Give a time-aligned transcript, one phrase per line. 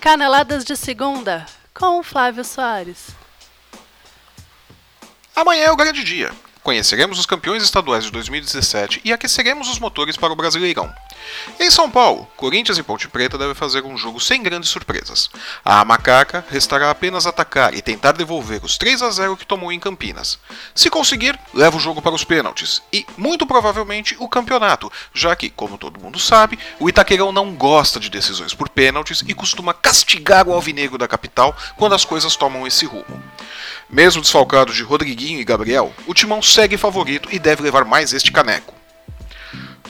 [0.00, 3.08] Caneladas de Segunda, com Flávio Soares.
[5.36, 6.32] Amanhã é o grande dia.
[6.62, 10.90] Conheceremos os campeões estaduais de 2017 e aqueceremos os motores para o Brasileirão.
[11.58, 15.30] Em São Paulo, Corinthians e Ponte Preta devem fazer um jogo sem grandes surpresas.
[15.64, 19.78] A Macaca restará apenas atacar e tentar devolver os 3 a 0 que tomou em
[19.78, 20.38] Campinas.
[20.74, 25.50] Se conseguir, leva o jogo para os pênaltis e, muito provavelmente, o campeonato, já que,
[25.50, 30.48] como todo mundo sabe, o Itaquerão não gosta de decisões por pênaltis e costuma castigar
[30.48, 33.22] o alvinegro da capital quando as coisas tomam esse rumo.
[33.88, 38.30] Mesmo desfalcado de Rodriguinho e Gabriel, o Timão segue favorito e deve levar mais este
[38.30, 38.79] caneco.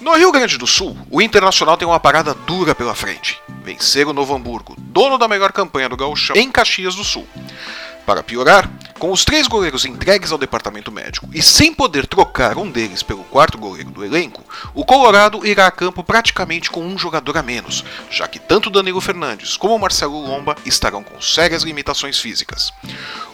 [0.00, 3.40] No Rio Grande do Sul, o Internacional tem uma parada dura pela frente.
[3.64, 7.26] Vencer o Novo Hamburgo, dono da melhor campanha do gauchão, em Caxias do Sul.
[8.06, 12.70] Para piorar, com os três goleiros entregues ao departamento médico e sem poder trocar um
[12.70, 14.42] deles pelo quarto goleiro do elenco,
[14.72, 19.00] o Colorado irá a campo praticamente com um jogador a menos, já que tanto Danilo
[19.00, 22.72] Fernandes como Marcelo Lomba estarão com sérias limitações físicas.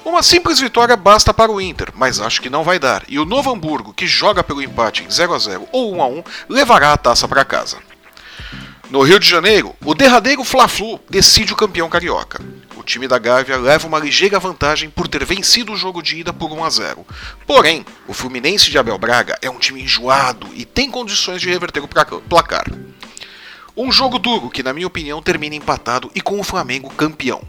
[0.04, 3.24] Uma simples vitória basta para o Inter, mas acho que não vai dar, e o
[3.24, 6.92] Novo Hamburgo, que joga pelo empate em 0 a 0 ou 1 a 1, levará
[6.92, 7.78] a taça para casa.
[8.90, 12.38] No Rio de Janeiro, o derradeiro Fla-Flu decide o campeão carioca.
[12.76, 16.34] O time da Gávea leva uma ligeira vantagem por ter vencido o jogo de ida
[16.34, 17.06] por 1 a 0.
[17.46, 21.82] Porém, o Fluminense de Abel Braga é um time enjoado e tem condições de reverter
[21.82, 21.88] o
[22.20, 22.66] placar.
[23.74, 27.42] Um jogo duro que, na minha opinião, termina empatado e com o Flamengo campeão.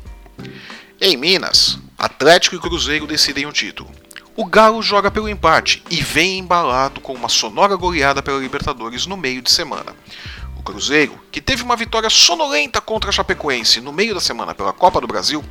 [1.02, 3.92] Em Minas, Atlético e Cruzeiro decidem o título.
[4.36, 9.16] O Galo joga pelo empate e vem embalado com uma sonora goleada pela Libertadores no
[9.16, 9.96] meio de semana.
[10.66, 15.00] Cruzeiro, que teve uma vitória sonolenta contra a Chapecoense no meio da semana pela Copa
[15.00, 15.46] do Brasil,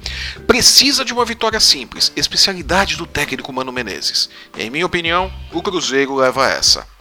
[0.45, 4.29] precisa de uma vitória simples, especialidade do técnico Mano Menezes.
[4.59, 6.94] Em minha opinião, o Cruzeiro leva essa.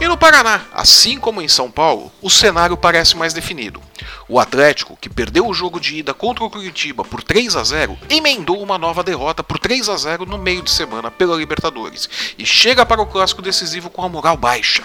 [0.00, 3.80] E no Paraná, assim como em São Paulo, o cenário parece mais definido.
[4.26, 7.98] O Atlético, que perdeu o jogo de ida contra o Curitiba por 3 a 0,
[8.08, 12.08] emendou uma nova derrota por 3 a 0 no meio de semana pela Libertadores
[12.38, 14.82] e chega para o clássico decisivo com a moral baixa.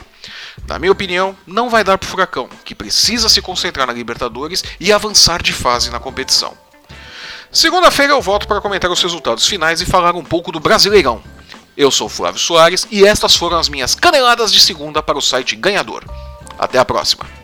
[0.68, 4.64] Na minha opinião, não vai dar para o Furacão, que precisa se concentrar na Libertadores
[4.80, 6.54] e avançar de fase na competição.
[7.50, 11.24] Segunda-feira eu volto para comentar os resultados finais e falar um pouco do Brasileirão.
[11.78, 15.56] Eu sou Flávio Soares e estas foram as minhas caneladas de segunda para o site
[15.56, 16.04] Ganhador.
[16.58, 17.37] Até a próxima!